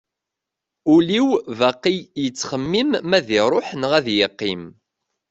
Ul-iw 0.93 1.29
baqi 1.57 1.95
yettxemmim 2.23 2.89
ma 3.09 3.15
ad 3.19 3.27
iruḥ 3.39 3.67
neɣ 3.81 3.91
ad 3.99 4.07
yeqqim. 4.17 4.63